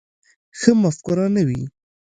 ښه 0.59 0.71
مفکوره 0.83 1.25
نه 1.35 1.41
وي. 1.47 1.61